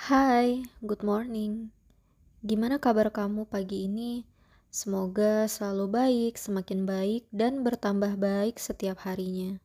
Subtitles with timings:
[0.00, 1.68] Hai, good morning.
[2.40, 4.24] Gimana kabar kamu pagi ini?
[4.72, 9.60] Semoga selalu baik, semakin baik, dan bertambah baik setiap harinya.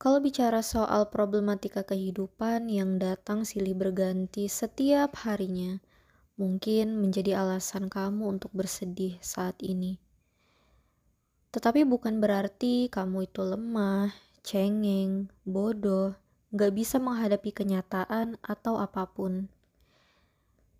[0.00, 5.76] Kalau bicara soal problematika kehidupan yang datang silih berganti setiap harinya,
[6.40, 10.00] mungkin menjadi alasan kamu untuk bersedih saat ini.
[11.52, 16.23] Tetapi bukan berarti kamu itu lemah, cengeng, bodoh,
[16.54, 19.50] gak bisa menghadapi kenyataan atau apa pun.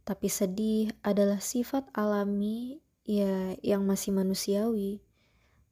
[0.07, 5.03] Tapi sedih adalah sifat alami ya yang masih manusiawi.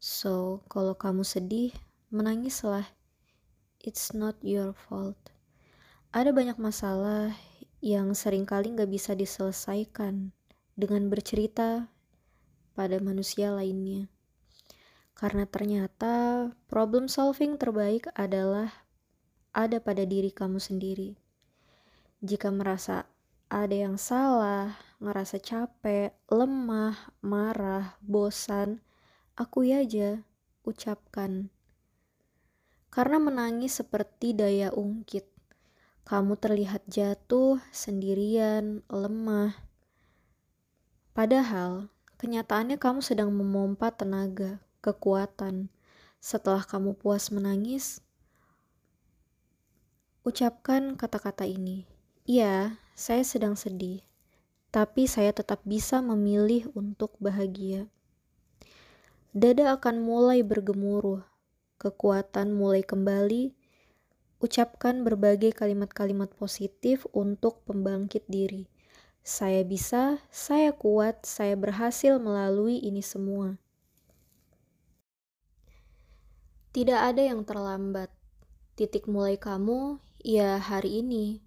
[0.02, 1.70] So, kalau kamu sedih,
[2.11, 2.91] menangislah.
[3.78, 5.30] It's not your fault.
[6.11, 7.30] Ada banyak masalah
[7.78, 10.34] yang sering kali gak bisa diselesaikan
[10.75, 11.87] dengan bercerita
[12.75, 14.11] pada manusia lainnya.
[15.14, 18.83] Karena ternyata problem solving terbaik adalah
[19.52, 21.16] ada pada diri kamu sendiri.
[22.24, 23.05] Jika merasa
[23.52, 28.80] ada yang salah, ngerasa capek, lemah, marah, bosan,
[29.36, 30.25] akui aja,
[30.64, 31.53] ucapkan.
[32.92, 35.28] Karena menangis seperti daya ungkit.
[36.03, 39.55] Kamu terlihat jatuh, sendirian, lemah.
[41.12, 45.73] Padahal, kenyataannya kamu sedang memompa tenaga, kekuatan.
[46.19, 48.02] Setelah kamu puas menangis,
[50.23, 51.83] Ucapkan kata-kata ini.
[52.23, 54.06] Iya, saya sedang sedih,
[54.70, 57.91] tapi saya tetap bisa memilih untuk bahagia.
[59.34, 61.27] Dada akan mulai bergemuruh,
[61.83, 63.51] kekuatan mulai kembali.
[64.39, 68.70] Ucapkan berbagai kalimat-kalimat positif untuk pembangkit diri.
[69.27, 73.59] Saya bisa, saya kuat, saya berhasil melalui ini semua.
[76.70, 78.14] Tidak ada yang terlambat.
[78.79, 81.42] Titik mulai kamu ya hari ini.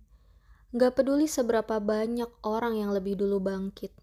[0.75, 3.95] Gak peduli seberapa banyak orang yang lebih dulu bangkit.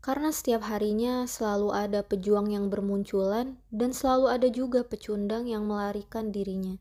[0.00, 6.32] Karena setiap harinya selalu ada pejuang yang bermunculan dan selalu ada juga pecundang yang melarikan
[6.32, 6.80] dirinya.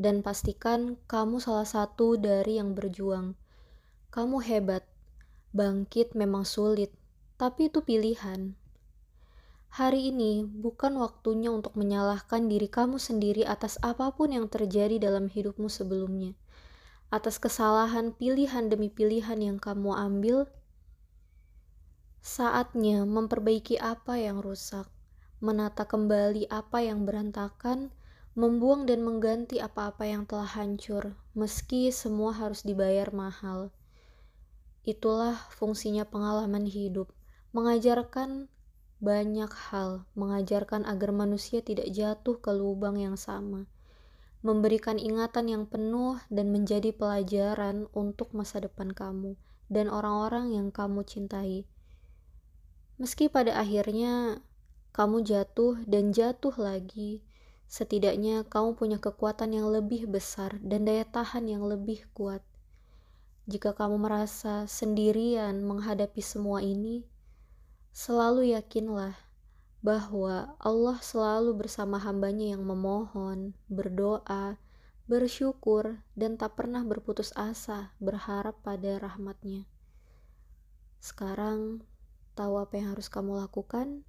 [0.00, 3.36] Dan pastikan kamu salah satu dari yang berjuang.
[4.08, 4.88] Kamu hebat.
[5.52, 6.88] Bangkit memang sulit,
[7.36, 8.56] tapi itu pilihan.
[9.76, 15.28] Hari ini bukan waktunya untuk menyalahkan diri kamu sendiri atas apa pun yang terjadi dalam
[15.28, 16.32] hidupmu sebelumnya
[17.12, 20.48] atas kesalahan pilihan demi pilihan yang kamu ambil,
[22.24, 24.88] saatnya memperbaiki apa yang rusak,
[25.44, 27.92] menata kembali apa yang berantakan,
[28.32, 33.68] membuang dan mengganti apa-apa yang telah hancur, meski semua harus dibayar mahal.
[34.80, 37.12] Itulah fungsinya pengalaman hidup,
[37.52, 38.48] mengajarkan
[39.04, 43.68] banyak hal, mengajarkan agar manusia tidak jatuh ke lubang yang sama
[44.42, 49.38] memberikan ingatan yang penuh dan menjadi pelajaran untuk masa depan kamu
[49.70, 51.64] dan orang-orang yang kamu cintai.
[52.98, 54.42] Meski pada akhirnya
[54.92, 57.24] kamu jatuh dan jatuh lagi,
[57.70, 62.44] setidaknya kamu punya kekuatan yang lebih besar dan daya tahan yang lebih kuat.
[63.48, 67.08] Jika kamu merasa sendirian menghadapi semua ini,
[67.90, 69.16] selalu yakinlah
[69.82, 74.62] bahwa Allah selalu bersama hambanya yang memohon, berdoa,
[75.10, 79.66] bersyukur, dan tak pernah berputus asa berharap pada rahmatnya.
[81.02, 81.82] Sekarang,
[82.38, 84.06] tahu apa yang harus kamu lakukan?